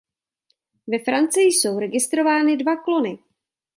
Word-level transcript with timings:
Ve 0.87 0.99
Francii 1.03 1.45
jsou 1.51 1.79
registrovány 1.79 2.57
dva 2.57 2.75
klony. 2.75 3.19